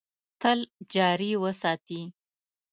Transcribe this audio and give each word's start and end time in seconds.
تل 0.41 0.59
جاري 0.93 1.31
وساتي. 1.43 2.01